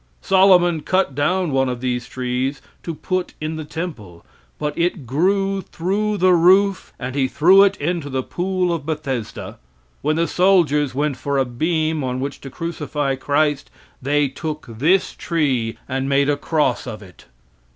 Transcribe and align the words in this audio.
Solomon 0.23 0.81
cut 0.81 1.13
down 1.13 1.51
one 1.51 1.69
of 1.69 1.79
these 1.79 2.07
trees 2.09 2.59
to 2.81 2.95
put 2.95 3.35
in 3.39 3.55
the 3.55 3.63
temple, 3.63 4.25
but 4.57 4.75
it 4.75 5.05
grew 5.05 5.61
through 5.61 6.17
the 6.17 6.33
roof 6.33 6.91
and 6.97 7.13
he 7.13 7.27
threw 7.27 7.61
it 7.61 7.77
into 7.77 8.09
the 8.09 8.23
pool 8.23 8.73
of 8.73 8.83
Bethesda. 8.83 9.59
When 10.01 10.15
the 10.15 10.25
soldiers 10.27 10.95
went 10.95 11.17
for 11.17 11.37
a 11.37 11.45
beam 11.45 12.03
on 12.03 12.19
which 12.19 12.41
to 12.41 12.49
crucify 12.49 13.15
Christ 13.15 13.69
they 14.01 14.27
took 14.27 14.65
this 14.67 15.13
tree 15.15 15.77
and 15.87 16.09
made 16.09 16.29
a 16.29 16.35
cross 16.35 16.87
of 16.87 17.03
it. 17.03 17.27